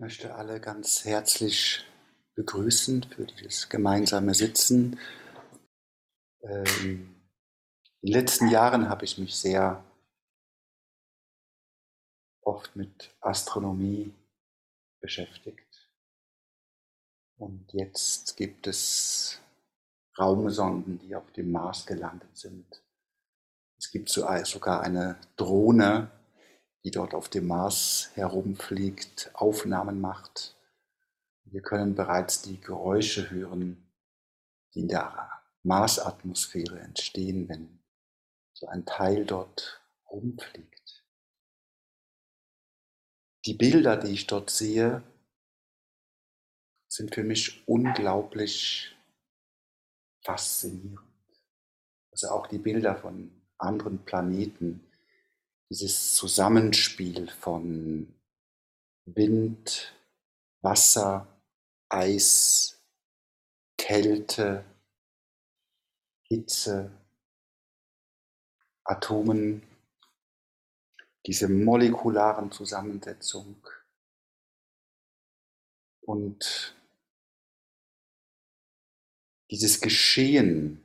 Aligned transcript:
möchte 0.00 0.34
alle 0.34 0.60
ganz 0.60 1.04
herzlich 1.04 1.84
begrüßen 2.34 3.02
für 3.02 3.26
dieses 3.26 3.68
gemeinsame 3.68 4.32
Sitzen. 4.32 4.98
Ähm, 6.40 7.14
in 8.00 8.06
den 8.06 8.12
letzten 8.12 8.48
Jahren 8.48 8.88
habe 8.88 9.04
ich 9.04 9.18
mich 9.18 9.36
sehr 9.36 9.84
oft 12.40 12.74
mit 12.76 13.14
Astronomie 13.20 14.14
beschäftigt. 15.02 15.90
Und 17.36 17.70
jetzt 17.74 18.38
gibt 18.38 18.66
es 18.66 19.38
Raumsonden, 20.18 20.98
die 21.00 21.14
auf 21.14 21.30
dem 21.32 21.52
Mars 21.52 21.84
gelandet 21.84 22.38
sind. 22.38 22.82
Es 23.78 23.90
gibt 23.90 24.08
sogar 24.08 24.80
eine 24.80 25.18
Drohne, 25.36 26.10
die 26.84 26.90
dort 26.90 27.14
auf 27.14 27.28
dem 27.28 27.46
Mars 27.46 28.10
herumfliegt, 28.14 29.30
Aufnahmen 29.34 30.00
macht. 30.00 30.56
Wir 31.44 31.62
können 31.62 31.94
bereits 31.94 32.42
die 32.42 32.60
Geräusche 32.60 33.30
hören, 33.30 33.90
die 34.74 34.80
in 34.80 34.88
der 34.88 35.30
Marsatmosphäre 35.62 36.80
entstehen, 36.80 37.48
wenn 37.48 37.80
so 38.52 38.66
ein 38.66 38.86
Teil 38.86 39.26
dort 39.26 39.82
rumfliegt. 40.10 41.04
Die 43.46 43.54
Bilder, 43.54 43.96
die 43.96 44.12
ich 44.12 44.26
dort 44.26 44.50
sehe, 44.50 45.02
sind 46.88 47.14
für 47.14 47.24
mich 47.24 47.66
unglaublich 47.66 48.96
faszinierend. 50.22 51.00
Also 52.10 52.28
auch 52.28 52.46
die 52.46 52.58
Bilder 52.58 52.96
von 52.96 53.30
anderen 53.56 54.04
Planeten, 54.04 54.89
dieses 55.70 56.16
Zusammenspiel 56.16 57.30
von 57.30 58.12
Wind, 59.04 59.94
Wasser, 60.62 61.26
Eis, 61.88 62.82
Kälte, 63.78 64.64
Hitze, 66.22 66.90
Atomen, 68.84 69.62
diese 71.26 71.48
molekularen 71.48 72.50
Zusammensetzung 72.50 73.64
und 76.00 76.74
dieses 79.50 79.80
Geschehen 79.80 80.82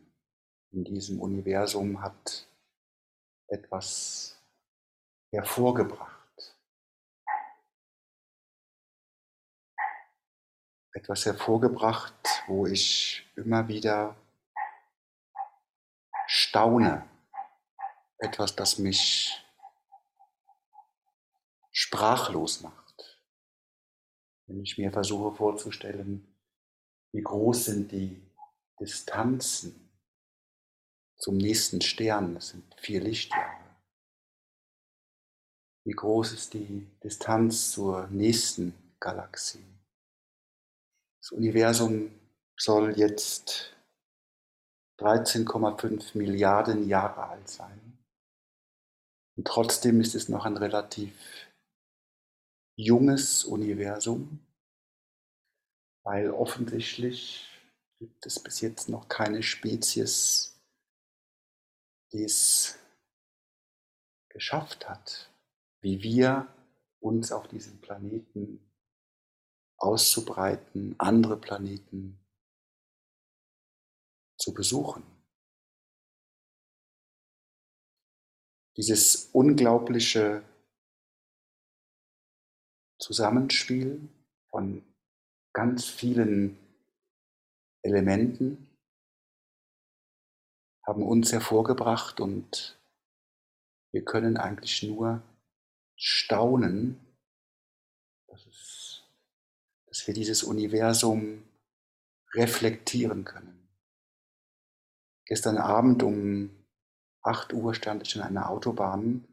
in 0.71 0.83
diesem 0.83 1.19
Universum 1.19 2.01
hat 2.01 2.47
etwas 3.47 4.34
hervorgebracht. 5.35 6.55
Etwas 10.93 11.25
hervorgebracht, 11.25 12.43
wo 12.47 12.65
ich 12.65 13.27
immer 13.35 13.67
wieder 13.67 14.15
staune. 16.25 17.07
Etwas, 18.17 18.55
das 18.55 18.79
mich 18.79 19.45
sprachlos 21.71 22.61
macht. 22.61 23.21
Wenn 24.47 24.61
ich 24.61 24.77
mir 24.77 24.91
versuche 24.91 25.35
vorzustellen, 25.35 26.33
wie 27.11 27.21
groß 27.21 27.65
sind 27.65 27.91
die 27.91 28.21
Distanzen 28.79 29.91
zum 31.17 31.37
nächsten 31.37 31.81
Stern, 31.81 32.35
das 32.35 32.49
sind 32.49 32.73
vier 32.79 33.01
Lichtjahre. 33.01 33.54
Wie 35.85 35.91
groß 35.91 36.33
ist 36.33 36.55
die 36.55 36.87
Distanz 37.03 37.71
zur 37.71 38.07
nächsten 38.07 38.73
Galaxie? 38.99 39.63
Das 41.21 41.31
Universum 41.31 42.11
soll 42.57 42.97
jetzt 42.97 43.75
13,5 44.99 46.17
Milliarden 46.17 46.87
Jahre 46.87 47.27
alt 47.27 47.47
sein. 47.47 47.99
Und 49.37 49.45
trotzdem 49.45 50.01
ist 50.01 50.15
es 50.15 50.27
noch 50.27 50.45
ein 50.45 50.57
relativ 50.57 51.13
junges 52.77 53.43
Universum, 53.43 54.39
weil 56.03 56.31
offensichtlich 56.31 57.47
gibt 57.99 58.25
es 58.25 58.41
bis 58.41 58.61
jetzt 58.61 58.89
noch 58.89 59.07
keine 59.07 59.43
Spezies, 59.43 60.59
die 62.11 62.23
es 62.23 62.79
geschafft 64.29 64.89
hat, 64.89 65.29
wie 65.85 66.01
wir 66.01 66.51
uns 66.99 67.31
auf 67.31 67.47
diesem 67.47 67.79
Planeten 67.79 68.59
auszubreiten, 69.77 70.95
andere 70.97 71.37
Planeten 71.37 72.19
zu 74.35 74.51
besuchen. 74.51 75.03
Dieses 78.75 79.29
unglaubliche 79.31 80.41
Zusammenspiel 82.97 84.09
von 84.49 84.83
ganz 85.53 85.85
vielen 85.85 86.57
Elementen 87.83 88.71
haben 90.83 91.03
uns 91.03 91.31
hervorgebracht 91.31 92.19
und 92.19 92.79
wir 93.91 94.03
können 94.03 94.37
eigentlich 94.37 94.81
nur 94.81 95.21
staunen, 95.95 96.99
dass, 98.27 98.45
es, 98.45 99.03
dass 99.87 100.07
wir 100.07 100.13
dieses 100.13 100.43
Universum 100.43 101.43
reflektieren 102.33 103.23
können. 103.23 103.69
Gestern 105.25 105.57
Abend 105.57 106.03
um 106.03 106.65
8 107.21 107.53
Uhr 107.53 107.73
stand 107.73 108.03
ich 108.03 108.15
in 108.15 108.21
einer 108.21 108.49
Autobahn 108.49 109.27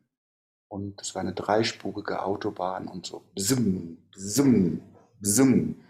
und 0.68 1.00
es 1.02 1.14
war 1.14 1.20
eine 1.20 1.34
dreispurige 1.34 2.22
Autobahn 2.22 2.88
und 2.88 3.04
so 3.04 3.20
bzum, 3.34 4.08
bzum, 4.10 4.80
bzum 5.20 5.84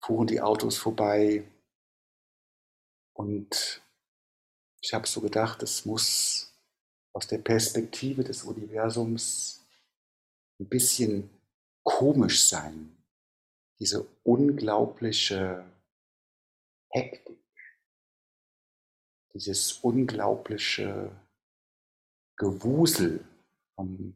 fuhren 0.00 0.26
die 0.26 0.40
Autos 0.40 0.78
vorbei 0.78 1.44
und 3.12 3.82
ich 4.80 4.94
habe 4.94 5.06
so 5.06 5.20
gedacht, 5.20 5.62
es 5.62 5.84
muss 5.84 6.54
aus 7.12 7.26
der 7.26 7.38
Perspektive 7.38 8.24
des 8.24 8.42
Universums 8.42 9.61
ein 10.62 10.68
bisschen 10.68 11.28
komisch 11.82 12.46
sein, 12.46 12.96
diese 13.80 14.06
unglaubliche 14.22 15.64
Hektik, 16.88 17.38
dieses 19.34 19.72
unglaubliche 19.72 21.10
Gewusel 22.36 23.24
von 23.74 24.14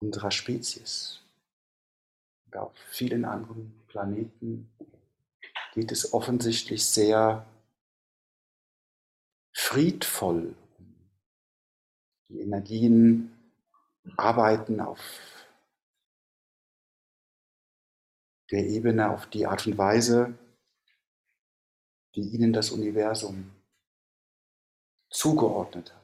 unserer 0.00 0.30
Spezies. 0.30 1.20
Auf 2.52 2.76
vielen 2.90 3.24
anderen 3.24 3.72
Planeten 3.88 4.70
geht 5.74 5.92
es 5.92 6.12
offensichtlich 6.12 6.84
sehr 6.84 7.46
friedvoll 9.52 10.54
Die 12.28 12.40
Energien 12.40 13.39
arbeiten 14.16 14.80
auf 14.80 15.00
der 18.50 18.66
Ebene, 18.66 19.10
auf 19.10 19.26
die 19.26 19.46
Art 19.46 19.66
und 19.66 19.78
Weise, 19.78 20.36
wie 22.12 22.28
ihnen 22.28 22.52
das 22.52 22.70
Universum 22.70 23.50
zugeordnet 25.10 25.94
hat. 25.94 26.00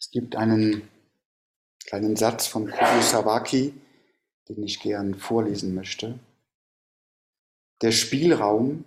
Es 0.00 0.10
gibt 0.10 0.34
einen 0.34 0.90
kleinen 1.84 2.16
Satz 2.16 2.48
von 2.48 2.72
Sawaki, 3.00 3.80
den 4.48 4.62
ich 4.64 4.80
gern 4.80 5.14
vorlesen 5.14 5.74
möchte. 5.74 6.18
Der 7.82 7.92
Spielraum, 7.92 8.84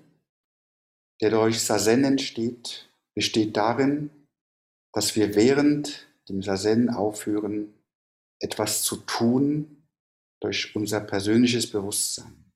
der 1.21 1.31
durch 1.31 1.61
Sazen 1.61 2.03
entsteht, 2.03 2.91
besteht 3.15 3.57
darin, 3.57 4.09
dass 4.93 5.15
wir 5.15 5.35
während 5.35 6.07
dem 6.29 6.43
Sazen 6.43 6.89
aufhören, 6.89 7.73
etwas 8.39 8.83
zu 8.83 8.97
tun 8.97 9.83
durch 10.41 10.75
unser 10.75 10.99
persönliches 10.99 11.71
Bewusstsein. 11.71 12.51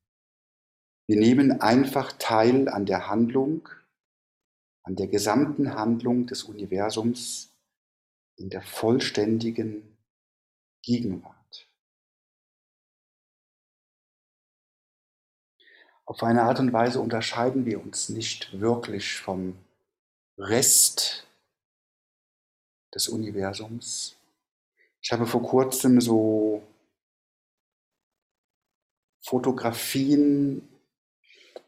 Wir 1.07 1.17
nehmen 1.17 1.61
einfach 1.61 2.11
teil 2.19 2.67
an 2.67 2.85
der 2.85 3.07
Handlung, 3.07 3.69
an 4.83 4.95
der 4.95 5.07
gesamten 5.07 5.73
Handlung 5.73 6.27
des 6.27 6.43
Universums 6.43 7.53
in 8.37 8.49
der 8.49 8.61
vollständigen 8.61 9.97
Gegenwart. 10.83 11.36
Auf 16.07 16.23
eine 16.23 16.43
Art 16.43 16.61
und 16.61 16.71
Weise 16.71 17.01
unterscheiden 17.01 17.65
wir 17.65 17.83
uns 17.83 18.07
nicht 18.07 18.61
wirklich 18.61 19.17
vom 19.17 19.57
Rest 20.37 21.27
des 22.95 23.09
Universums. 23.09 24.15
Ich 25.01 25.11
habe 25.11 25.27
vor 25.27 25.43
kurzem 25.43 25.99
so 25.99 26.63
Fotografien 29.21 30.65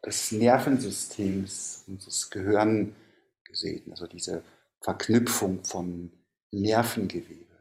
des 0.05 0.31
Nervensystems 0.31 1.83
unseres 1.87 2.29
Gehirns 2.29 2.95
gesehen, 3.43 3.91
also 3.91 4.07
diese 4.07 4.41
Verknüpfung 4.79 5.65
von 5.65 6.13
Nervengewebe. 6.51 7.57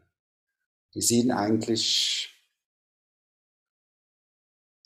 Die 0.93 1.01
sehen 1.01 1.31
eigentlich 1.31 2.38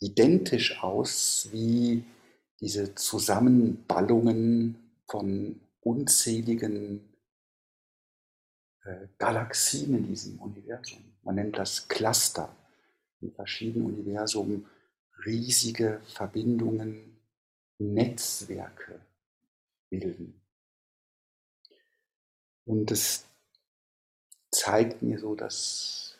identisch 0.00 0.82
aus 0.82 1.48
wie 1.52 2.04
diese 2.60 2.94
Zusammenballungen 2.94 4.76
von 5.06 5.60
unzähligen 5.80 7.00
äh, 8.84 9.08
Galaxien 9.18 9.96
in 9.96 10.06
diesem 10.06 10.40
Universum. 10.40 11.04
Man 11.22 11.36
nennt 11.36 11.58
das 11.58 11.88
Cluster. 11.88 12.54
In 13.20 13.32
verschiedenen 13.32 13.86
Universen 13.86 14.66
riesige 15.24 16.00
Verbindungen, 16.06 17.16
Netzwerke 17.78 19.00
bilden. 19.88 20.40
Und 22.66 22.90
es 22.90 23.24
zeigt 24.50 25.02
mir 25.02 25.18
so, 25.18 25.34
dass 25.34 26.18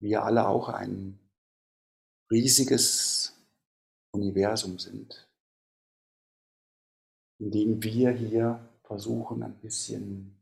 wir 0.00 0.22
alle 0.22 0.46
auch 0.46 0.68
ein 0.68 1.18
riesiges 2.32 3.36
Universum 4.10 4.78
sind, 4.78 5.28
in 7.38 7.50
dem 7.50 7.82
wir 7.82 8.10
hier 8.10 8.68
versuchen, 8.84 9.42
ein 9.42 9.58
bisschen 9.60 10.34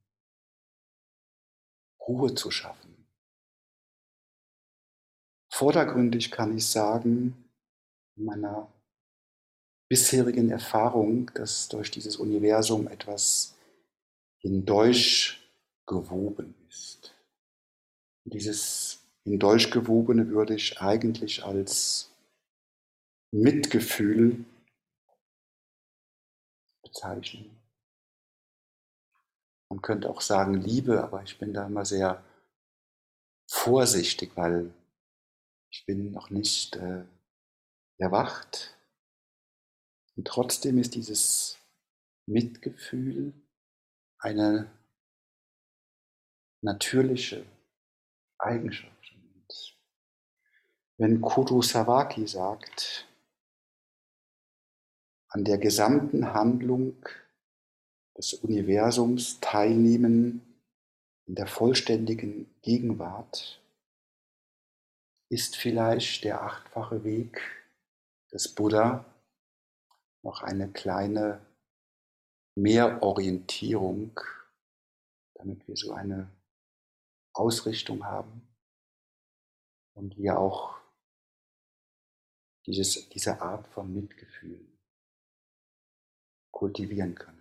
Ruhe 2.06 2.34
zu 2.34 2.50
schaffen. 2.50 2.96
Vordergründig 5.52 6.30
kann 6.30 6.56
ich 6.56 6.66
sagen, 6.66 7.50
in 8.16 8.24
meiner 8.24 8.72
bisherigen 9.88 10.50
Erfahrung, 10.50 11.30
dass 11.34 11.68
durch 11.68 11.90
dieses 11.90 12.16
Universum 12.16 12.86
etwas 12.86 13.56
hindurch 14.38 15.50
gewoben 15.86 16.54
ist. 16.68 17.14
Dieses 18.24 18.99
hindurchgewobene 19.24 20.28
würde 20.28 20.54
ich 20.54 20.80
eigentlich 20.80 21.44
als 21.44 22.10
Mitgefühl 23.32 24.44
bezeichnen. 26.82 27.60
Man 29.68 29.82
könnte 29.82 30.10
auch 30.10 30.20
sagen 30.20 30.54
Liebe, 30.54 31.02
aber 31.02 31.22
ich 31.22 31.38
bin 31.38 31.54
da 31.54 31.66
immer 31.66 31.84
sehr 31.84 32.24
vorsichtig, 33.48 34.36
weil 34.36 34.72
ich 35.70 35.86
bin 35.86 36.10
noch 36.10 36.30
nicht 36.30 36.76
äh, 36.76 37.04
erwacht. 37.98 38.76
Und 40.16 40.26
trotzdem 40.26 40.78
ist 40.78 40.94
dieses 40.96 41.56
Mitgefühl 42.26 43.32
eine 44.18 44.70
natürliche 46.62 47.46
Eigenschaft. 48.38 48.99
Wenn 51.00 51.22
Kuru 51.22 51.62
Sawaki 51.62 52.26
sagt, 52.26 53.08
an 55.30 55.44
der 55.44 55.56
gesamten 55.56 56.34
Handlung 56.34 56.94
des 58.18 58.34
Universums 58.34 59.40
teilnehmen 59.40 60.60
in 61.24 61.36
der 61.36 61.46
vollständigen 61.46 62.54
Gegenwart, 62.60 63.62
ist 65.30 65.56
vielleicht 65.56 66.24
der 66.24 66.42
achtfache 66.42 67.02
Weg 67.02 67.40
des 68.30 68.54
Buddha 68.54 69.06
noch 70.22 70.42
eine 70.42 70.70
kleine 70.70 71.40
Mehrorientierung, 72.56 74.20
damit 75.32 75.66
wir 75.66 75.78
so 75.78 75.94
eine 75.94 76.30
Ausrichtung 77.32 78.04
haben 78.04 78.46
und 79.94 80.18
wir 80.18 80.38
auch 80.38 80.79
dieses, 82.70 83.08
diese 83.08 83.40
Art 83.40 83.66
von 83.68 83.92
Mitgefühl 83.92 84.60
kultivieren 86.50 87.14
können. 87.14 87.39